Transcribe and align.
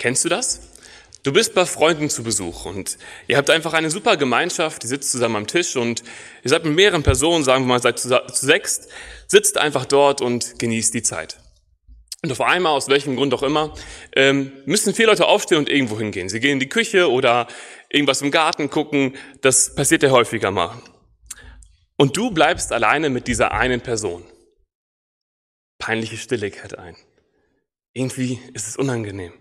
Kennst 0.00 0.24
du 0.24 0.30
das? 0.30 0.60
Du 1.24 1.32
bist 1.34 1.54
bei 1.54 1.66
Freunden 1.66 2.08
zu 2.08 2.22
Besuch 2.22 2.64
und 2.64 2.96
ihr 3.28 3.36
habt 3.36 3.50
einfach 3.50 3.74
eine 3.74 3.90
super 3.90 4.16
Gemeinschaft, 4.16 4.82
die 4.82 4.86
sitzt 4.86 5.12
zusammen 5.12 5.36
am 5.36 5.46
Tisch 5.46 5.76
und 5.76 6.02
ihr 6.42 6.48
seid 6.48 6.64
mit 6.64 6.74
mehreren 6.74 7.02
Personen, 7.02 7.44
sagen 7.44 7.64
wir 7.64 7.68
mal, 7.68 7.82
seid 7.82 7.98
zu, 7.98 8.08
sechst, 8.32 8.88
sitzt 9.26 9.58
einfach 9.58 9.84
dort 9.84 10.22
und 10.22 10.58
genießt 10.58 10.94
die 10.94 11.02
Zeit. 11.02 11.38
Und 12.22 12.32
auf 12.32 12.40
einmal, 12.40 12.72
aus 12.72 12.88
welchem 12.88 13.16
Grund 13.16 13.34
auch 13.34 13.42
immer, 13.42 13.74
ähm, 14.16 14.52
müssen 14.64 14.94
vier 14.94 15.06
Leute 15.06 15.26
aufstehen 15.26 15.58
und 15.58 15.68
irgendwo 15.68 15.98
hingehen. 15.98 16.30
Sie 16.30 16.40
gehen 16.40 16.54
in 16.54 16.60
die 16.60 16.68
Küche 16.70 17.10
oder 17.10 17.46
irgendwas 17.90 18.22
im 18.22 18.30
Garten 18.30 18.70
gucken. 18.70 19.16
Das 19.42 19.74
passiert 19.74 20.02
ja 20.02 20.10
häufiger 20.10 20.50
mal. 20.50 20.80
Und 21.96 22.16
du 22.16 22.30
bleibst 22.30 22.72
alleine 22.72 23.10
mit 23.10 23.26
dieser 23.26 23.52
einen 23.52 23.82
Person. 23.82 24.24
Peinliche 25.78 26.16
Stille 26.16 26.50
kehrt 26.50 26.78
ein. 26.78 26.96
Irgendwie 27.92 28.40
ist 28.54 28.66
es 28.66 28.78
unangenehm. 28.78 29.34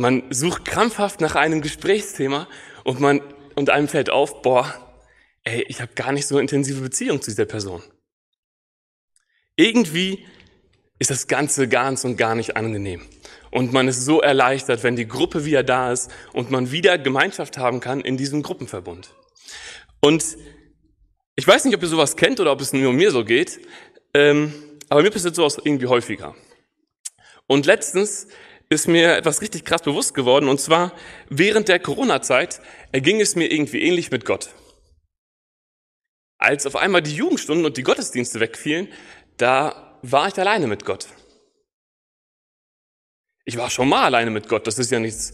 Man 0.00 0.22
sucht 0.30 0.64
krampfhaft 0.64 1.20
nach 1.20 1.34
einem 1.34 1.60
Gesprächsthema 1.60 2.46
und 2.84 3.00
man 3.00 3.20
und 3.56 3.68
einem 3.68 3.88
fällt 3.88 4.10
auf, 4.10 4.42
boah, 4.42 4.72
ey, 5.42 5.64
ich 5.66 5.80
habe 5.80 5.92
gar 5.96 6.12
nicht 6.12 6.28
so 6.28 6.38
intensive 6.38 6.80
Beziehung 6.80 7.20
zu 7.20 7.32
dieser 7.32 7.46
Person. 7.46 7.82
Irgendwie 9.56 10.24
ist 11.00 11.10
das 11.10 11.26
Ganze 11.26 11.66
ganz 11.66 12.04
und 12.04 12.16
gar 12.16 12.36
nicht 12.36 12.56
angenehm. 12.56 13.02
Und 13.50 13.72
man 13.72 13.88
ist 13.88 14.04
so 14.04 14.20
erleichtert, 14.20 14.84
wenn 14.84 14.94
die 14.94 15.08
Gruppe 15.08 15.44
wieder 15.44 15.64
da 15.64 15.90
ist 15.90 16.12
und 16.32 16.52
man 16.52 16.70
wieder 16.70 16.96
Gemeinschaft 16.96 17.58
haben 17.58 17.80
kann 17.80 18.00
in 18.00 18.16
diesem 18.16 18.44
Gruppenverbund. 18.44 19.12
Und 20.00 20.24
ich 21.34 21.44
weiß 21.44 21.64
nicht, 21.64 21.74
ob 21.74 21.82
ihr 21.82 21.88
sowas 21.88 22.14
kennt 22.14 22.38
oder 22.38 22.52
ob 22.52 22.60
es 22.60 22.72
nur 22.72 22.92
mir 22.92 23.10
so 23.10 23.24
geht, 23.24 23.58
ähm, 24.14 24.54
aber 24.90 25.02
mir 25.02 25.10
passiert 25.10 25.34
sowas 25.34 25.58
irgendwie 25.64 25.88
häufiger. 25.88 26.36
Und 27.48 27.66
letztens 27.66 28.28
ist 28.70 28.88
mir 28.88 29.16
etwas 29.16 29.40
richtig 29.40 29.64
krass 29.64 29.82
bewusst 29.82 30.14
geworden. 30.14 30.48
Und 30.48 30.60
zwar 30.60 30.92
während 31.28 31.68
der 31.68 31.78
Corona-Zeit 31.78 32.60
erging 32.92 33.20
es 33.20 33.34
mir 33.36 33.50
irgendwie 33.50 33.82
ähnlich 33.82 34.10
mit 34.10 34.24
Gott. 34.24 34.50
Als 36.38 36.66
auf 36.66 36.76
einmal 36.76 37.02
die 37.02 37.14
Jugendstunden 37.14 37.64
und 37.64 37.76
die 37.76 37.82
Gottesdienste 37.82 38.40
wegfielen, 38.40 38.88
da 39.36 39.98
war 40.02 40.28
ich 40.28 40.38
alleine 40.38 40.66
mit 40.66 40.84
Gott. 40.84 41.08
Ich 43.44 43.56
war 43.56 43.70
schon 43.70 43.88
mal 43.88 44.04
alleine 44.04 44.30
mit 44.30 44.48
Gott. 44.48 44.66
Das 44.66 44.78
ist 44.78 44.90
ja 44.90 45.00
nichts 45.00 45.32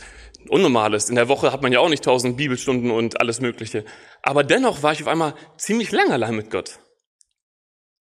Unnormales. 0.48 1.08
In 1.08 1.16
der 1.16 1.28
Woche 1.28 1.52
hat 1.52 1.62
man 1.62 1.72
ja 1.72 1.80
auch 1.80 1.88
nicht 1.88 2.04
tausend 2.04 2.36
Bibelstunden 2.36 2.90
und 2.90 3.20
alles 3.20 3.40
Mögliche. 3.40 3.84
Aber 4.22 4.44
dennoch 4.44 4.82
war 4.82 4.92
ich 4.92 5.02
auf 5.02 5.08
einmal 5.08 5.34
ziemlich 5.56 5.90
lang 5.90 6.12
allein 6.12 6.36
mit 6.36 6.50
Gott. 6.50 6.78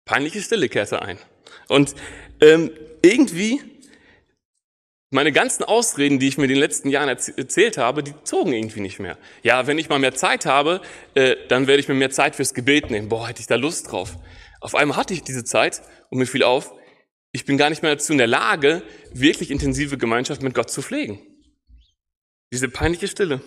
Peinliche 0.05 0.42
Stille 0.42 0.69
kehrte 0.69 1.02
ein. 1.02 1.19
Und 1.67 1.94
ähm, 2.42 2.72
irgendwie 3.02 3.61
meine 5.12 5.34
ganzen 5.34 5.64
Ausreden, 5.64 6.20
die 6.20 6.30
ich 6.30 6.38
mir 6.38 6.45
in 6.45 6.52
den 6.52 6.58
letzten 6.58 6.90
Jahren 6.90 7.09
erzählt 7.09 7.78
habe, 7.78 8.02
die 8.02 8.14
zogen 8.23 8.54
irgendwie 8.54 8.80
nicht 8.80 9.00
mehr. 9.00 9.17
Ja, 9.44 9.67
wenn 9.67 9.78
ich 9.78 9.90
mal 9.90 10.00
mehr 10.00 10.16
Zeit 10.16 10.45
habe, 10.45 10.81
äh, 11.16 11.36
dann 11.50 11.67
werde 11.67 11.81
ich 11.81 11.90
mir 11.90 11.94
mehr 11.94 12.09
Zeit 12.09 12.38
fürs 12.38 12.54
Gebet 12.54 12.90
nehmen. 12.90 13.09
Boah, 13.09 13.28
hätte 13.28 13.42
ich 13.42 13.48
da 13.48 13.56
Lust 13.56 13.92
drauf. 13.92 14.17
Auf 14.62 14.73
einmal 14.73 14.95
hatte 14.95 15.14
ich 15.14 15.22
diese 15.22 15.44
Zeit 15.44 15.82
und 16.09 16.17
mir 16.17 16.26
fiel 16.26 16.44
auf, 16.44 16.73
ich 17.34 17.45
bin 17.45 17.58
gar 17.58 17.70
nicht 17.70 17.82
mehr 17.82 17.92
dazu 17.92 18.14
in 18.14 18.20
der 18.20 18.28
Lage, 18.28 18.84
wirklich 19.14 19.52
intensive 19.52 19.98
Gemeinschaft 19.98 20.42
mit 20.42 20.54
Gott 20.54 20.70
zu 20.70 20.82
pflegen. 20.82 21.20
Diese 22.54 22.70
peinliche 22.70 23.08
Stille. 23.08 23.42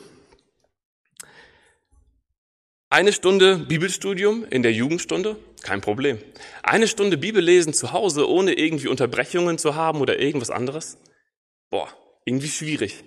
Eine 2.90 3.12
Stunde 3.12 3.56
Bibelstudium 3.56 4.44
in 4.44 4.62
der 4.62 4.72
Jugendstunde, 4.72 5.36
kein 5.62 5.80
Problem. 5.80 6.18
Eine 6.62 6.88
Stunde 6.88 7.16
Bibellesen 7.16 7.72
zu 7.72 7.92
Hause, 7.92 8.28
ohne 8.28 8.52
irgendwie 8.52 8.88
Unterbrechungen 8.88 9.56
zu 9.56 9.74
haben 9.74 10.00
oder 10.00 10.18
irgendwas 10.18 10.50
anderes, 10.50 10.98
Boah, 11.74 11.88
irgendwie 12.24 12.50
schwierig. 12.50 13.02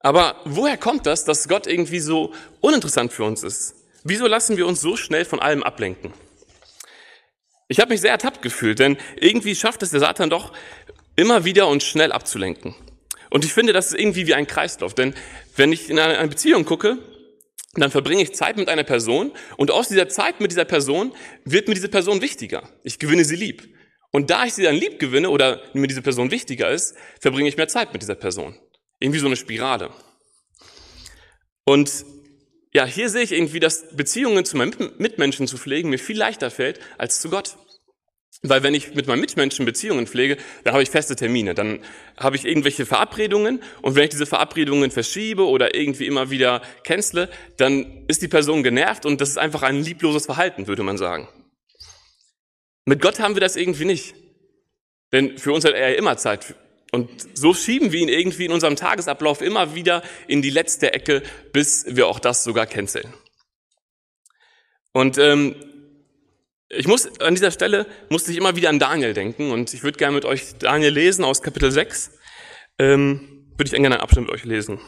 Aber 0.00 0.40
woher 0.44 0.76
kommt 0.76 1.06
das, 1.06 1.24
dass 1.24 1.46
Gott 1.46 1.68
irgendwie 1.68 2.00
so 2.00 2.34
uninteressant 2.60 3.12
für 3.12 3.22
uns 3.22 3.44
ist? 3.44 3.76
Wieso 4.02 4.26
lassen 4.26 4.56
wir 4.56 4.66
uns 4.66 4.80
so 4.80 4.96
schnell 4.96 5.24
von 5.24 5.38
allem 5.38 5.62
ablenken? 5.62 6.12
Ich 7.68 7.78
habe 7.78 7.92
mich 7.92 8.00
sehr 8.00 8.10
ertappt 8.10 8.42
gefühlt, 8.42 8.80
denn 8.80 8.96
irgendwie 9.14 9.54
schafft 9.54 9.84
es 9.84 9.90
der 9.90 10.00
Satan 10.00 10.30
doch 10.30 10.52
immer 11.14 11.44
wieder 11.44 11.68
uns 11.68 11.84
schnell 11.84 12.10
abzulenken. 12.10 12.74
Und 13.30 13.44
ich 13.44 13.52
finde, 13.52 13.72
das 13.72 13.92
ist 13.92 14.00
irgendwie 14.00 14.26
wie 14.26 14.34
ein 14.34 14.48
Kreislauf, 14.48 14.94
denn 14.94 15.14
wenn 15.54 15.70
ich 15.70 15.90
in 15.90 16.00
eine 16.00 16.26
Beziehung 16.26 16.64
gucke, 16.64 16.98
dann 17.74 17.92
verbringe 17.92 18.24
ich 18.24 18.34
Zeit 18.34 18.56
mit 18.56 18.68
einer 18.68 18.82
Person 18.82 19.30
und 19.56 19.70
aus 19.70 19.86
dieser 19.86 20.08
Zeit 20.08 20.40
mit 20.40 20.50
dieser 20.50 20.64
Person 20.64 21.14
wird 21.44 21.68
mir 21.68 21.74
diese 21.74 21.88
Person 21.88 22.20
wichtiger. 22.20 22.68
Ich 22.82 22.98
gewinne 22.98 23.24
sie 23.24 23.36
lieb. 23.36 23.73
Und 24.14 24.30
da 24.30 24.44
ich 24.46 24.54
sie 24.54 24.62
dann 24.62 24.76
lieb 24.76 25.00
gewinne 25.00 25.28
oder 25.28 25.60
mir 25.72 25.88
diese 25.88 26.00
Person 26.00 26.30
wichtiger 26.30 26.70
ist, 26.70 26.94
verbringe 27.18 27.48
ich 27.48 27.56
mehr 27.56 27.66
Zeit 27.66 27.92
mit 27.92 28.00
dieser 28.00 28.14
Person. 28.14 28.56
Irgendwie 29.00 29.18
so 29.18 29.26
eine 29.26 29.34
Spirale. 29.34 29.90
Und 31.64 31.90
ja, 32.72 32.84
hier 32.84 33.08
sehe 33.08 33.22
ich 33.22 33.32
irgendwie, 33.32 33.58
dass 33.58 33.88
Beziehungen 33.96 34.44
zu 34.44 34.56
meinen 34.56 34.92
Mitmenschen 34.98 35.48
zu 35.48 35.58
pflegen 35.58 35.90
mir 35.90 35.98
viel 35.98 36.16
leichter 36.16 36.52
fällt 36.52 36.78
als 36.96 37.20
zu 37.20 37.28
Gott. 37.28 37.56
Weil 38.42 38.62
wenn 38.62 38.72
ich 38.72 38.94
mit 38.94 39.08
meinen 39.08 39.20
Mitmenschen 39.20 39.64
Beziehungen 39.64 40.06
pflege, 40.06 40.36
dann 40.62 40.74
habe 40.74 40.84
ich 40.84 40.90
feste 40.90 41.16
Termine, 41.16 41.54
dann 41.54 41.80
habe 42.16 42.36
ich 42.36 42.44
irgendwelche 42.44 42.86
Verabredungen 42.86 43.64
und 43.82 43.96
wenn 43.96 44.04
ich 44.04 44.10
diese 44.10 44.26
Verabredungen 44.26 44.92
verschiebe 44.92 45.44
oder 45.44 45.74
irgendwie 45.74 46.06
immer 46.06 46.30
wieder 46.30 46.62
cancele, 46.84 47.28
dann 47.56 48.04
ist 48.06 48.22
die 48.22 48.28
Person 48.28 48.62
genervt 48.62 49.06
und 49.06 49.20
das 49.20 49.30
ist 49.30 49.38
einfach 49.38 49.62
ein 49.62 49.82
liebloses 49.82 50.26
Verhalten, 50.26 50.68
würde 50.68 50.84
man 50.84 50.98
sagen. 50.98 51.26
Mit 52.84 53.00
Gott 53.00 53.18
haben 53.20 53.34
wir 53.34 53.40
das 53.40 53.56
irgendwie 53.56 53.84
nicht. 53.84 54.14
Denn 55.12 55.38
für 55.38 55.52
uns 55.52 55.64
hat 55.64 55.74
er 55.74 55.90
ja 55.90 55.96
immer 55.96 56.16
Zeit. 56.16 56.54
Und 56.92 57.08
so 57.36 57.54
schieben 57.54 57.92
wir 57.92 58.00
ihn 58.00 58.08
irgendwie 58.08 58.44
in 58.44 58.52
unserem 58.52 58.76
Tagesablauf 58.76 59.40
immer 59.40 59.74
wieder 59.74 60.02
in 60.28 60.42
die 60.42 60.50
letzte 60.50 60.92
Ecke, 60.92 61.22
bis 61.52 61.86
wir 61.88 62.06
auch 62.06 62.20
das 62.20 62.44
sogar 62.44 62.66
canceln. 62.66 63.12
Und 64.92 65.18
ähm, 65.18 65.56
ich 66.68 66.86
muss 66.86 67.20
an 67.20 67.34
dieser 67.34 67.50
Stelle 67.50 67.86
musste 68.10 68.30
ich 68.30 68.38
immer 68.38 68.56
wieder 68.56 68.68
an 68.68 68.78
Daniel 68.78 69.12
denken 69.12 69.50
und 69.50 69.74
ich 69.74 69.82
würde 69.82 69.98
gerne 69.98 70.14
mit 70.14 70.24
euch 70.24 70.56
Daniel 70.58 70.92
lesen 70.92 71.24
aus 71.24 71.42
Kapitel 71.42 71.70
6. 71.70 72.12
Ähm, 72.78 73.46
würde 73.56 73.64
ich 73.64 73.70
gerne 73.70 73.86
einen 73.86 74.00
Abschnitt 74.00 74.26
mit 74.26 74.34
euch 74.34 74.44
lesen. 74.44 74.80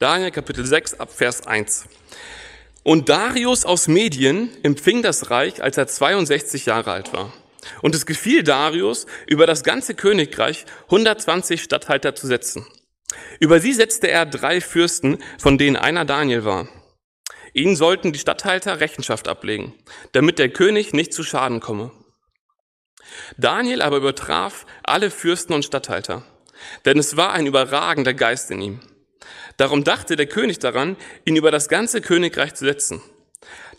Daniel 0.00 0.30
Kapitel 0.30 0.64
6 0.64 1.00
ab 1.00 1.12
Vers 1.12 1.44
1. 1.48 1.86
Und 2.84 3.08
Darius 3.08 3.64
aus 3.64 3.88
Medien 3.88 4.48
empfing 4.62 5.02
das 5.02 5.32
Reich, 5.32 5.60
als 5.60 5.76
er 5.76 5.88
62 5.88 6.66
Jahre 6.66 6.92
alt 6.92 7.12
war. 7.12 7.32
Und 7.82 7.96
es 7.96 8.06
gefiel 8.06 8.44
Darius, 8.44 9.06
über 9.26 9.44
das 9.44 9.64
ganze 9.64 9.96
Königreich 9.96 10.66
120 10.84 11.60
Statthalter 11.60 12.14
zu 12.14 12.28
setzen. 12.28 12.64
Über 13.40 13.58
sie 13.58 13.72
setzte 13.72 14.08
er 14.08 14.24
drei 14.24 14.60
Fürsten, 14.60 15.18
von 15.36 15.58
denen 15.58 15.74
einer 15.74 16.04
Daniel 16.04 16.44
war. 16.44 16.68
Ihnen 17.52 17.74
sollten 17.74 18.12
die 18.12 18.20
Statthalter 18.20 18.78
Rechenschaft 18.78 19.26
ablegen, 19.26 19.74
damit 20.12 20.38
der 20.38 20.50
König 20.50 20.92
nicht 20.92 21.12
zu 21.12 21.24
Schaden 21.24 21.58
komme. 21.58 21.90
Daniel 23.36 23.82
aber 23.82 23.96
übertraf 23.96 24.64
alle 24.84 25.10
Fürsten 25.10 25.54
und 25.54 25.64
Statthalter, 25.64 26.22
denn 26.84 27.00
es 27.00 27.16
war 27.16 27.32
ein 27.32 27.46
überragender 27.46 28.14
Geist 28.14 28.52
in 28.52 28.60
ihm. 28.60 28.80
Darum 29.56 29.84
dachte 29.84 30.16
der 30.16 30.26
König 30.26 30.58
daran, 30.58 30.96
ihn 31.24 31.36
über 31.36 31.50
das 31.50 31.68
ganze 31.68 32.00
Königreich 32.00 32.54
zu 32.54 32.64
setzen. 32.64 33.02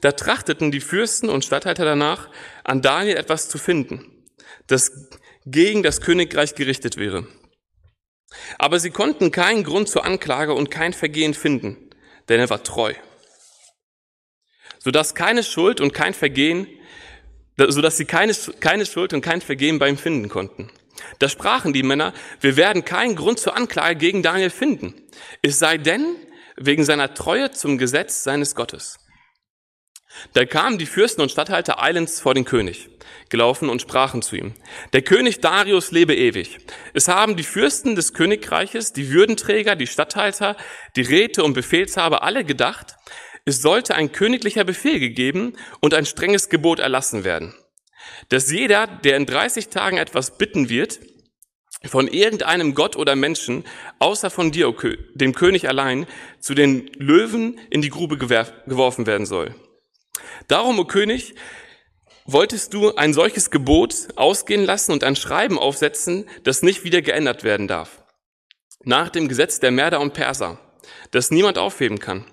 Da 0.01 0.11
trachteten 0.11 0.71
die 0.71 0.81
Fürsten 0.81 1.29
und 1.29 1.45
Statthalter 1.45 1.85
danach, 1.85 2.29
an 2.63 2.81
Daniel 2.81 3.17
etwas 3.17 3.49
zu 3.49 3.57
finden, 3.57 4.25
das 4.67 5.09
gegen 5.45 5.83
das 5.83 6.01
Königreich 6.01 6.55
gerichtet 6.55 6.97
wäre. 6.97 7.27
Aber 8.57 8.79
sie 8.79 8.91
konnten 8.91 9.31
keinen 9.31 9.63
Grund 9.63 9.89
zur 9.89 10.05
Anklage 10.05 10.53
und 10.53 10.69
kein 10.69 10.93
Vergehen 10.93 11.33
finden, 11.33 11.89
denn 12.29 12.39
er 12.39 12.49
war 12.49 12.63
treu. 12.63 12.93
Sodass 14.77 15.15
keine 15.15 15.43
Schuld 15.43 15.81
und 15.81 15.93
kein 15.93 16.13
Vergehen, 16.13 16.67
sodass 17.57 17.97
sie 17.97 18.05
keine, 18.05 18.33
keine 18.59 18.85
Schuld 18.85 19.13
und 19.13 19.21
kein 19.21 19.41
Vergehen 19.41 19.79
bei 19.79 19.89
ihm 19.89 19.97
finden 19.97 20.29
konnten. 20.29 20.71
Da 21.19 21.29
sprachen 21.29 21.73
die 21.73 21.83
Männer, 21.83 22.13
wir 22.41 22.57
werden 22.57 22.85
keinen 22.85 23.15
Grund 23.15 23.39
zur 23.39 23.55
Anklage 23.55 23.95
gegen 23.95 24.23
Daniel 24.23 24.49
finden, 24.49 24.93
es 25.41 25.59
sei 25.59 25.77
denn 25.77 26.15
wegen 26.55 26.83
seiner 26.83 27.13
Treue 27.13 27.51
zum 27.51 27.77
Gesetz 27.77 28.23
seines 28.23 28.55
Gottes. 28.55 28.97
Da 30.33 30.45
kamen 30.45 30.77
die 30.77 30.85
Fürsten 30.85 31.21
und 31.21 31.31
Statthalter 31.31 31.81
eilends 31.81 32.19
vor 32.19 32.33
den 32.33 32.43
König, 32.43 32.89
gelaufen 33.29 33.69
und 33.69 33.81
sprachen 33.81 34.21
zu 34.21 34.35
ihm, 34.35 34.53
der 34.91 35.03
König 35.03 35.39
Darius 35.39 35.91
lebe 35.91 36.15
ewig. 36.15 36.57
Es 36.93 37.07
haben 37.07 37.35
die 37.35 37.43
Fürsten 37.43 37.95
des 37.95 38.13
Königreiches, 38.13 38.91
die 38.91 39.11
Würdenträger, 39.11 39.75
die 39.75 39.87
Statthalter, 39.87 40.57
die 40.95 41.03
Räte 41.03 41.43
und 41.43 41.53
Befehlshaber 41.53 42.23
alle 42.23 42.43
gedacht, 42.43 42.95
es 43.45 43.61
sollte 43.61 43.95
ein 43.95 44.11
königlicher 44.11 44.63
Befehl 44.63 44.99
gegeben 44.99 45.55
und 45.79 45.93
ein 45.93 46.05
strenges 46.05 46.49
Gebot 46.49 46.79
erlassen 46.79 47.23
werden 47.23 47.53
dass 48.29 48.51
jeder, 48.51 48.87
der 48.87 49.17
in 49.17 49.25
30 49.25 49.69
Tagen 49.69 49.97
etwas 49.97 50.37
bitten 50.37 50.69
wird, 50.69 50.99
von 51.85 52.07
irgendeinem 52.07 52.75
Gott 52.75 52.95
oder 52.95 53.15
Menschen, 53.15 53.63
außer 53.99 54.29
von 54.29 54.51
dir, 54.51 54.73
dem 55.13 55.33
König 55.33 55.67
allein, 55.67 56.07
zu 56.39 56.53
den 56.53 56.87
Löwen 56.97 57.59
in 57.69 57.81
die 57.81 57.89
Grube 57.89 58.17
geworfen 58.17 59.05
werden 59.05 59.25
soll. 59.25 59.55
Darum, 60.47 60.79
o 60.79 60.85
König, 60.85 61.35
wolltest 62.25 62.73
du 62.73 62.95
ein 62.95 63.13
solches 63.13 63.49
Gebot 63.49 63.95
ausgehen 64.15 64.65
lassen 64.65 64.91
und 64.91 65.03
ein 65.03 65.15
Schreiben 65.15 65.57
aufsetzen, 65.57 66.25
das 66.43 66.63
nicht 66.63 66.83
wieder 66.83 67.01
geändert 67.01 67.43
werden 67.43 67.67
darf. 67.67 68.03
Nach 68.83 69.09
dem 69.09 69.27
Gesetz 69.27 69.59
der 69.59 69.71
Merder 69.71 69.99
und 69.99 70.13
Perser, 70.13 70.59
das 71.11 71.31
niemand 71.31 71.57
aufheben 71.57 71.99
kann. 71.99 72.25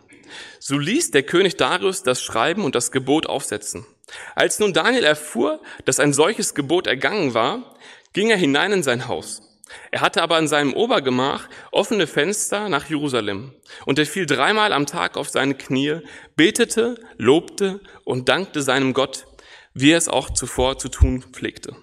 So 0.58 0.78
ließ 0.78 1.12
der 1.12 1.22
König 1.22 1.56
Darius 1.56 2.02
das 2.02 2.22
Schreiben 2.22 2.64
und 2.64 2.74
das 2.74 2.90
Gebot 2.90 3.26
aufsetzen. 3.26 3.86
Als 4.34 4.58
nun 4.58 4.72
Daniel 4.72 5.04
erfuhr, 5.04 5.60
dass 5.84 6.00
ein 6.00 6.12
solches 6.12 6.54
Gebot 6.54 6.86
ergangen 6.86 7.34
war, 7.34 7.76
ging 8.12 8.30
er 8.30 8.36
hinein 8.36 8.72
in 8.72 8.82
sein 8.82 9.08
Haus. 9.08 9.42
Er 9.90 10.00
hatte 10.00 10.22
aber 10.22 10.38
in 10.38 10.46
seinem 10.46 10.74
Obergemach 10.74 11.48
offene 11.72 12.06
Fenster 12.06 12.68
nach 12.68 12.88
Jerusalem. 12.88 13.52
Und 13.84 13.98
er 13.98 14.06
fiel 14.06 14.26
dreimal 14.26 14.72
am 14.72 14.86
Tag 14.86 15.16
auf 15.16 15.28
seine 15.28 15.54
Knie, 15.54 16.00
betete, 16.36 17.00
lobte 17.16 17.80
und 18.04 18.28
dankte 18.28 18.62
seinem 18.62 18.94
Gott, 18.94 19.26
wie 19.74 19.90
er 19.90 19.98
es 19.98 20.08
auch 20.08 20.30
zuvor 20.30 20.78
zu 20.78 20.88
tun 20.88 21.22
pflegte. 21.32 21.76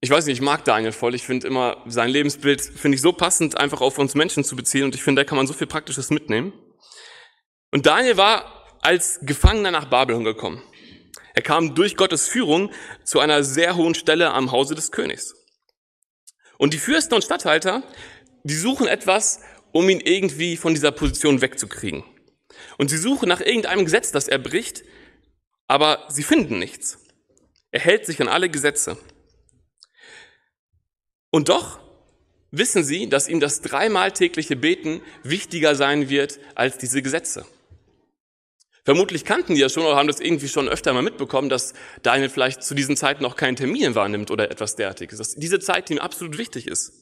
Ich 0.00 0.10
weiß 0.10 0.26
nicht, 0.26 0.38
ich 0.38 0.44
mag 0.44 0.64
Daniel 0.64 0.92
voll. 0.92 1.14
Ich 1.14 1.22
finde 1.22 1.46
immer, 1.46 1.82
sein 1.86 2.10
Lebensbild 2.10 2.60
finde 2.60 2.96
ich 2.96 3.00
so 3.00 3.12
passend, 3.12 3.56
einfach 3.56 3.80
auf 3.80 3.98
uns 3.98 4.14
Menschen 4.14 4.44
zu 4.44 4.56
beziehen. 4.56 4.84
Und 4.84 4.94
ich 4.94 5.02
finde, 5.02 5.22
da 5.22 5.24
kann 5.24 5.36
man 5.36 5.46
so 5.46 5.54
viel 5.54 5.66
Praktisches 5.66 6.10
mitnehmen. 6.10 6.52
Und 7.74 7.86
Daniel 7.86 8.16
war 8.16 8.78
als 8.82 9.18
Gefangener 9.22 9.72
nach 9.72 9.86
Babylon 9.86 10.22
gekommen. 10.22 10.62
Er 11.34 11.42
kam 11.42 11.74
durch 11.74 11.96
Gottes 11.96 12.28
Führung 12.28 12.70
zu 13.02 13.18
einer 13.18 13.42
sehr 13.42 13.74
hohen 13.74 13.96
Stelle 13.96 14.30
am 14.30 14.52
Hause 14.52 14.76
des 14.76 14.92
Königs. 14.92 15.34
Und 16.56 16.72
die 16.72 16.78
Fürsten 16.78 17.14
und 17.14 17.24
Statthalter, 17.24 17.82
die 18.44 18.54
suchen 18.54 18.86
etwas, 18.86 19.40
um 19.72 19.88
ihn 19.88 19.98
irgendwie 19.98 20.56
von 20.56 20.72
dieser 20.72 20.92
Position 20.92 21.40
wegzukriegen. 21.40 22.04
Und 22.78 22.90
sie 22.90 22.96
suchen 22.96 23.28
nach 23.28 23.40
irgendeinem 23.40 23.84
Gesetz, 23.84 24.12
das 24.12 24.28
er 24.28 24.38
bricht, 24.38 24.84
aber 25.66 26.06
sie 26.08 26.22
finden 26.22 26.60
nichts. 26.60 27.00
Er 27.72 27.80
hält 27.80 28.06
sich 28.06 28.20
an 28.20 28.28
alle 28.28 28.50
Gesetze. 28.50 28.96
Und 31.30 31.48
doch 31.48 31.80
wissen 32.52 32.84
sie, 32.84 33.08
dass 33.08 33.26
ihm 33.26 33.40
das 33.40 33.62
dreimal 33.62 34.12
tägliche 34.12 34.54
Beten 34.54 35.02
wichtiger 35.24 35.74
sein 35.74 36.08
wird 36.08 36.38
als 36.54 36.78
diese 36.78 37.02
Gesetze. 37.02 37.44
Vermutlich 38.84 39.24
kannten 39.24 39.54
die 39.54 39.60
ja 39.60 39.70
schon 39.70 39.84
oder 39.84 39.96
haben 39.96 40.08
das 40.08 40.20
irgendwie 40.20 40.48
schon 40.48 40.68
öfter 40.68 40.92
mal 40.92 41.02
mitbekommen, 41.02 41.48
dass 41.48 41.72
Daniel 42.02 42.28
vielleicht 42.28 42.62
zu 42.62 42.74
diesen 42.74 42.96
Zeiten 42.96 43.22
noch 43.22 43.36
keinen 43.36 43.56
Termin 43.56 43.94
wahrnimmt 43.94 44.30
oder 44.30 44.50
etwas 44.50 44.76
derartiges. 44.76 45.18
Dass 45.18 45.34
diese 45.34 45.58
Zeit 45.58 45.88
ihm 45.88 45.98
absolut 45.98 46.36
wichtig 46.36 46.66
ist. 46.66 46.92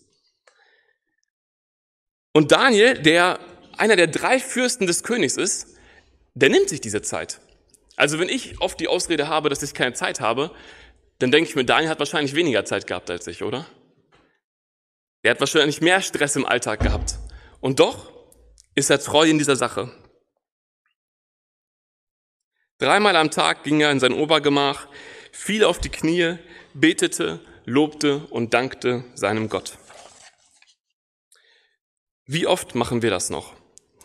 Und 2.32 2.52
Daniel, 2.52 3.02
der 3.02 3.40
einer 3.76 3.96
der 3.96 4.06
drei 4.06 4.38
Fürsten 4.38 4.87
des 4.87 5.02
Königs 5.02 5.37
ist, 5.37 5.76
der 6.34 6.50
nimmt 6.50 6.69
sich 6.69 6.81
diese 6.81 7.02
Zeit. 7.02 7.40
Also 7.96 8.19
wenn 8.19 8.28
ich 8.28 8.61
oft 8.61 8.78
die 8.78 8.88
Ausrede 8.88 9.28
habe, 9.28 9.49
dass 9.49 9.62
ich 9.62 9.75
keine 9.75 9.93
Zeit 9.93 10.20
habe, 10.20 10.52
dann 11.19 11.31
denke 11.31 11.50
ich 11.50 11.56
mir, 11.56 11.64
Daniel 11.64 11.90
hat 11.90 11.99
wahrscheinlich 11.99 12.35
weniger 12.35 12.64
Zeit 12.64 12.87
gehabt 12.87 13.11
als 13.11 13.26
ich, 13.26 13.43
oder? 13.43 13.67
Er 15.23 15.32
hat 15.32 15.40
wahrscheinlich 15.40 15.81
mehr 15.81 16.00
Stress 16.00 16.37
im 16.37 16.46
Alltag 16.46 16.81
gehabt. 16.81 17.19
Und 17.61 17.81
doch 17.81 18.12
ist 18.75 18.90
er 18.90 19.00
treu 19.00 19.28
in 19.28 19.38
dieser 19.38 19.56
Sache. 19.56 19.93
Dreimal 22.82 23.14
am 23.14 23.31
Tag 23.31 23.62
ging 23.62 23.81
er 23.81 23.93
in 23.93 24.00
sein 24.00 24.12
Obergemach, 24.12 24.88
fiel 25.31 25.62
auf 25.62 25.79
die 25.79 25.88
Knie, 25.88 26.38
betete, 26.75 27.38
lobte 27.64 28.26
und 28.31 28.55
dankte 28.55 29.05
seinem 29.14 29.49
Gott. 29.49 29.79
Wie 32.26 32.49
oft 32.49 32.75
machen 32.75 33.00
wir 33.00 33.11
das 33.11 33.31
noch? 33.31 33.55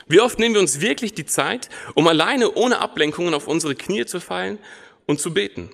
Wie 0.05 0.19
oft 0.19 0.37
nehmen 0.37 0.53
wir 0.53 0.61
uns 0.61 0.79
wirklich 0.79 1.15
die 1.15 1.25
Zeit, 1.25 1.69
um 1.95 2.07
alleine 2.07 2.53
ohne 2.53 2.77
Ablenkungen 2.77 3.33
auf 3.33 3.47
unsere 3.47 3.73
Knie 3.73 4.05
zu 4.05 4.19
fallen 4.19 4.59
und 5.07 5.19
zu 5.19 5.33
beten, 5.33 5.71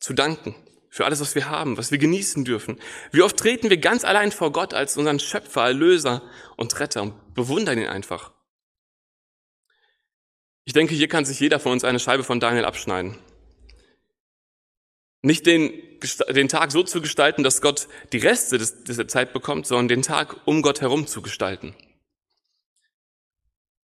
zu 0.00 0.12
danken 0.12 0.56
für 0.88 1.04
alles, 1.04 1.20
was 1.20 1.36
wir 1.36 1.48
haben, 1.50 1.78
was 1.78 1.92
wir 1.92 1.98
genießen 1.98 2.44
dürfen? 2.44 2.80
Wie 3.12 3.22
oft 3.22 3.36
treten 3.36 3.70
wir 3.70 3.76
ganz 3.76 4.04
allein 4.04 4.32
vor 4.32 4.50
Gott 4.50 4.74
als 4.74 4.96
unseren 4.96 5.20
Schöpfer, 5.20 5.66
Erlöser 5.66 6.20
und 6.56 6.80
Retter 6.80 7.02
und 7.02 7.32
bewundern 7.32 7.78
ihn 7.78 7.86
einfach? 7.86 8.32
Ich 10.64 10.72
denke, 10.72 10.94
hier 10.94 11.08
kann 11.08 11.24
sich 11.24 11.40
jeder 11.40 11.58
von 11.58 11.72
uns 11.72 11.84
eine 11.84 11.98
Scheibe 11.98 12.24
von 12.24 12.40
Daniel 12.40 12.64
abschneiden. 12.64 13.16
Nicht 15.22 15.46
den, 15.46 15.72
den 16.30 16.48
Tag 16.48 16.72
so 16.72 16.82
zu 16.82 17.02
gestalten, 17.02 17.42
dass 17.42 17.60
Gott 17.60 17.88
die 18.12 18.18
Reste 18.18 18.56
des, 18.58 18.84
dieser 18.84 19.06
Zeit 19.06 19.32
bekommt, 19.32 19.66
sondern 19.66 19.88
den 19.88 20.02
Tag 20.02 20.36
um 20.46 20.62
Gott 20.62 20.80
herum 20.80 21.06
zu 21.06 21.22
gestalten. 21.22 21.74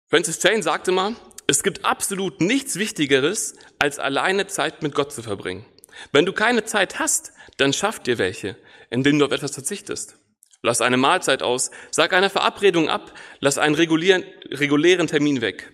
Francis 0.09 0.43
Jane 0.43 0.63
sagte 0.63 0.91
mal, 0.91 1.17
es 1.47 1.63
gibt 1.63 1.85
absolut 1.85 2.41
nichts 2.41 2.77
Wichtigeres, 2.77 3.57
als 3.79 3.99
alleine 3.99 4.47
Zeit 4.47 4.83
mit 4.83 4.95
Gott 4.95 5.13
zu 5.13 5.23
verbringen. 5.23 5.67
Wenn 6.13 6.25
du 6.25 6.33
keine 6.33 6.65
Zeit 6.65 6.99
hast, 6.99 7.33
dann 7.59 7.73
schaff 7.73 8.01
dir 8.01 8.19
welche, 8.19 8.57
indem 8.89 9.19
du 9.19 9.27
auf 9.27 9.33
etwas 9.33 9.53
verzichtest. 9.53 10.17
Lass 10.63 10.81
eine 10.81 10.97
Mahlzeit 10.97 11.43
aus, 11.43 11.71
sag 11.91 12.13
eine 12.13 12.31
Verabredung 12.31 12.89
ab, 12.89 13.15
lass 13.41 13.59
einen 13.59 13.75
regulären, 13.75 14.25
regulären 14.51 15.07
Termin 15.07 15.41
weg. 15.41 15.71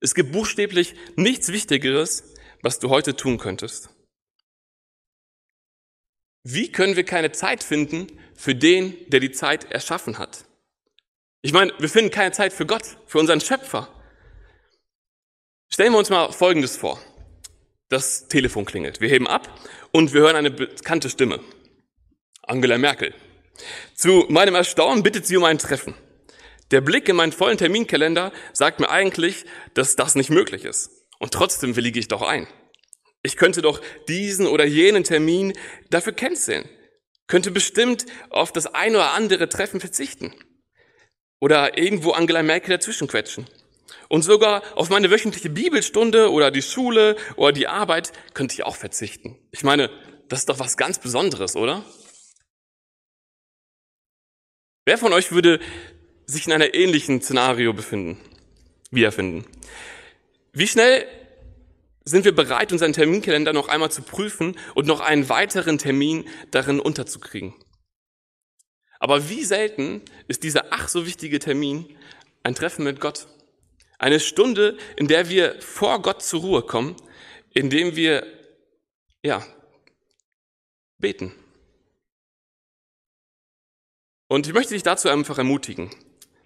Es 0.00 0.14
gibt 0.14 0.32
buchstäblich 0.32 0.94
nichts 1.16 1.52
Wichtigeres, 1.52 2.34
was 2.62 2.78
du 2.78 2.88
heute 2.88 3.16
tun 3.16 3.38
könntest. 3.38 3.90
Wie 6.42 6.72
können 6.72 6.96
wir 6.96 7.04
keine 7.04 7.32
Zeit 7.32 7.62
finden 7.62 8.06
für 8.34 8.54
den, 8.54 8.96
der 9.10 9.20
die 9.20 9.30
Zeit 9.30 9.70
erschaffen 9.70 10.18
hat? 10.18 10.46
Ich 11.42 11.52
meine, 11.52 11.72
wir 11.78 11.88
finden 11.88 12.10
keine 12.10 12.32
Zeit 12.32 12.52
für 12.52 12.66
Gott, 12.66 12.96
für 13.06 13.18
unseren 13.18 13.40
Schöpfer. 13.40 13.88
Stellen 15.70 15.92
wir 15.92 15.98
uns 15.98 16.10
mal 16.10 16.32
Folgendes 16.32 16.76
vor. 16.76 17.00
Das 17.88 18.28
Telefon 18.28 18.64
klingelt. 18.64 19.00
Wir 19.00 19.08
heben 19.08 19.26
ab 19.26 19.48
und 19.92 20.14
wir 20.14 20.22
hören 20.22 20.36
eine 20.36 20.50
bekannte 20.50 21.10
Stimme. 21.10 21.40
Angela 22.42 22.78
Merkel. 22.78 23.14
Zu 23.94 24.26
meinem 24.28 24.54
Erstaunen 24.54 25.02
bittet 25.02 25.26
sie 25.26 25.36
um 25.36 25.44
ein 25.44 25.58
Treffen. 25.58 25.94
Der 26.70 26.80
Blick 26.80 27.08
in 27.08 27.16
meinen 27.16 27.32
vollen 27.32 27.58
Terminkalender 27.58 28.32
sagt 28.52 28.80
mir 28.80 28.90
eigentlich, 28.90 29.44
dass 29.74 29.96
das 29.96 30.14
nicht 30.14 30.30
möglich 30.30 30.64
ist. 30.64 30.90
Und 31.18 31.32
trotzdem 31.32 31.76
willige 31.76 31.98
ich 31.98 32.08
doch 32.08 32.22
ein. 32.22 32.46
Ich 33.22 33.36
könnte 33.36 33.60
doch 33.60 33.80
diesen 34.08 34.46
oder 34.46 34.64
jenen 34.64 35.04
Termin 35.04 35.52
dafür 35.90 36.12
canceln. 36.12 36.68
Könnte 37.26 37.50
bestimmt 37.50 38.06
auf 38.30 38.52
das 38.52 38.66
ein 38.66 38.94
oder 38.94 39.12
andere 39.12 39.48
Treffen 39.48 39.80
verzichten. 39.80 40.34
Oder 41.40 41.76
irgendwo 41.76 42.12
Angela 42.12 42.42
Merkel 42.42 42.76
dazwischen 42.76 43.08
quetschen. 43.08 43.46
Und 44.08 44.22
sogar 44.22 44.62
auf 44.76 44.90
meine 44.90 45.10
wöchentliche 45.10 45.50
Bibelstunde 45.50 46.30
oder 46.30 46.50
die 46.50 46.62
Schule 46.62 47.16
oder 47.36 47.52
die 47.52 47.68
Arbeit 47.68 48.12
könnte 48.34 48.54
ich 48.54 48.64
auch 48.64 48.76
verzichten. 48.76 49.38
Ich 49.52 49.62
meine, 49.62 49.90
das 50.28 50.40
ist 50.40 50.48
doch 50.48 50.58
was 50.58 50.76
ganz 50.76 50.98
Besonderes, 50.98 51.56
oder? 51.56 51.84
Wer 54.84 54.98
von 54.98 55.12
euch 55.12 55.30
würde 55.30 55.60
sich 56.30 56.46
in 56.46 56.52
einer 56.52 56.74
ähnlichen 56.74 57.20
Szenario 57.20 57.72
befinden, 57.72 58.18
wiederfinden. 58.90 59.44
Wie 60.52 60.66
schnell 60.66 61.06
sind 62.04 62.24
wir 62.24 62.34
bereit, 62.34 62.72
unseren 62.72 62.92
Terminkalender 62.92 63.52
noch 63.52 63.68
einmal 63.68 63.90
zu 63.90 64.02
prüfen 64.02 64.56
und 64.74 64.86
noch 64.86 65.00
einen 65.00 65.28
weiteren 65.28 65.78
Termin 65.78 66.28
darin 66.50 66.80
unterzukriegen? 66.80 67.54
Aber 68.98 69.28
wie 69.28 69.44
selten 69.44 70.02
ist 70.28 70.42
dieser 70.42 70.72
ach 70.72 70.88
so 70.88 71.06
wichtige 71.06 71.38
Termin 71.38 71.86
ein 72.42 72.54
Treffen 72.54 72.84
mit 72.84 73.00
Gott? 73.00 73.26
Eine 73.98 74.20
Stunde, 74.20 74.78
in 74.96 75.08
der 75.08 75.28
wir 75.28 75.60
vor 75.60 76.00
Gott 76.02 76.22
zur 76.22 76.40
Ruhe 76.40 76.62
kommen, 76.62 76.96
indem 77.52 77.96
wir, 77.96 78.26
ja, 79.22 79.46
beten. 80.98 81.34
Und 84.28 84.46
ich 84.46 84.52
möchte 84.52 84.74
dich 84.74 84.82
dazu 84.82 85.08
einfach 85.08 85.38
ermutigen. 85.38 85.90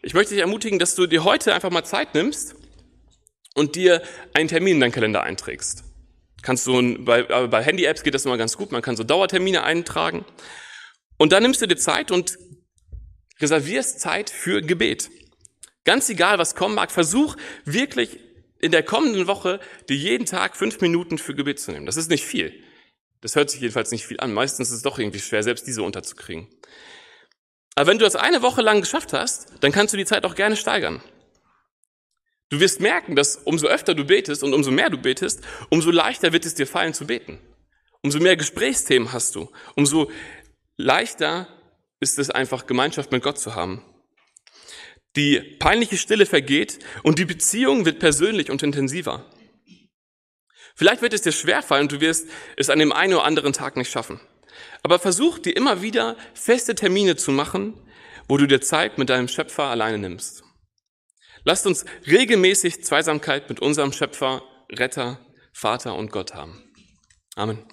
Ich 0.05 0.13
möchte 0.13 0.35
dich 0.35 0.43
ermutigen, 0.43 0.79
dass 0.79 0.95
du 0.95 1.07
dir 1.07 1.25
heute 1.25 1.55
einfach 1.55 1.71
mal 1.71 1.83
Zeit 1.83 2.15
nimmst 2.15 2.55
und 3.55 3.75
dir 3.75 4.03
einen 4.35 4.49
Termin 4.49 4.75
in 4.75 4.81
deinen 4.81 4.93
Kalender 4.93 5.23
einträgst. 5.23 5.83
Kannst 6.43 6.67
du, 6.67 7.03
bei, 7.03 7.23
bei 7.23 7.63
Handy-Apps 7.63 8.03
geht 8.03 8.13
das 8.13 8.27
immer 8.27 8.37
ganz 8.37 8.59
gut, 8.59 8.71
man 8.71 8.83
kann 8.83 8.97
so 8.97 9.03
Dauertermine 9.03 9.65
eintragen. 9.65 10.27
Und 11.17 11.33
dann 11.33 11.43
nimmst 11.43 11.63
du 11.63 11.67
dir 11.67 11.79
Zeit 11.79 12.11
und 12.11 12.37
reservierst 13.41 13.99
Zeit 13.99 14.29
für 14.29 14.61
Gebet. 14.61 15.09
Ganz 15.85 16.11
egal, 16.11 16.37
was 16.37 16.55
kommen 16.55 16.75
mag, 16.75 16.91
versuch 16.91 17.37
wirklich 17.65 18.21
in 18.59 18.73
der 18.73 18.83
kommenden 18.83 19.27
Woche 19.27 19.59
dir 19.89 19.97
jeden 19.97 20.27
Tag 20.27 20.55
fünf 20.55 20.83
Minuten 20.83 21.17
für 21.17 21.35
Gebet 21.35 21.59
zu 21.61 21.73
nehmen. 21.73 21.87
Das 21.87 21.97
ist 21.97 22.11
nicht 22.11 22.27
viel. 22.27 22.53
Das 23.23 23.37
hört 23.37 23.49
sich 23.49 23.63
jedenfalls 23.63 23.91
nicht 23.91 24.05
viel 24.05 24.21
an. 24.21 24.35
Meistens 24.35 24.69
ist 24.69 24.75
es 24.75 24.83
doch 24.83 24.99
irgendwie 24.99 25.21
schwer, 25.21 25.43
selbst 25.43 25.67
diese 25.67 25.83
unterzukriegen. 25.83 26.49
Aber 27.75 27.89
wenn 27.89 27.99
du 27.99 28.05
das 28.05 28.17
eine 28.17 28.43
Woche 28.43 28.63
lang 28.63 28.81
geschafft 28.81 29.13
hast, 29.13 29.47
dann 29.61 29.73
kannst 29.73 29.93
du 29.93 29.97
die 29.99 30.05
Zeit 30.05 30.25
auch 30.25 30.35
gerne 30.35 30.57
steigern. 30.57 31.03
Du 32.51 32.61
wirst 32.61 32.81
merken, 32.81 33.17
dass 33.17 33.37
umso 33.37 33.67
öfter 33.67 33.95
du 33.95 34.05
betest 34.05 34.43
und 34.45 34.55
umso 34.55 34.71
mehr 34.71 34.91
du 34.91 34.99
betest, 34.99 35.41
umso 35.71 35.91
leichter 35.91 36.33
wird 36.33 36.47
es 36.47 36.55
dir 36.55 36.67
fallen 36.67 36.95
zu 36.95 37.07
beten. 37.07 37.41
umso 38.03 38.21
mehr 38.21 38.37
Gesprächsthemen 38.37 39.13
hast 39.15 39.35
du, 39.35 39.51
umso 39.77 40.11
leichter 40.77 41.49
ist 42.01 42.19
es 42.19 42.31
einfach, 42.31 42.67
Gemeinschaft 42.67 43.11
mit 43.13 43.23
Gott 43.23 43.39
zu 43.39 43.55
haben. 43.55 43.83
Die 45.17 45.41
peinliche 45.41 45.97
Stille 45.97 46.27
vergeht 46.27 46.81
und 47.03 47.19
die 47.19 47.25
Beziehung 47.25 47.87
wird 47.87 48.01
persönlich 48.01 48.51
und 48.51 48.63
intensiver. 48.63 49.25
Vielleicht 50.77 51.01
wird 51.01 51.15
es 51.15 51.23
dir 51.23 51.33
schwerfallen 51.33 51.85
und 51.85 51.93
du 51.93 52.01
wirst 52.01 52.29
es 52.57 52.69
an 52.69 52.79
dem 52.79 52.93
einen 52.93 53.15
oder 53.15 53.25
anderen 53.25 53.55
Tag 53.55 53.77
nicht 53.77 53.91
schaffen. 53.91 54.21
Aber 54.85 54.99
versuch 54.99 55.39
dir 55.39 55.57
immer 55.57 55.83
wieder 55.83 56.17
feste 56.35 56.75
Termine 56.75 57.17
zu 57.17 57.33
machen, 57.33 57.75
wo 58.29 58.37
du 58.37 58.47
dir 58.47 58.61
Zeit 58.61 58.99
mit 58.99 59.09
deinem 59.09 59.29
Schöpfer 59.29 59.65
alleine 59.65 59.99
nimmst. 59.99 60.45
Lasst 61.43 61.67
uns 61.67 61.85
regelmäßig 62.07 62.85
Zweisamkeit 62.85 63.49
mit 63.49 63.61
unserem 63.61 63.93
Schöpfer, 63.93 64.43
Retter, 64.71 65.19
Vater 65.53 65.97
und 65.97 66.13
Gott 66.13 66.35
haben. 66.35 66.63
Amen. 67.35 67.67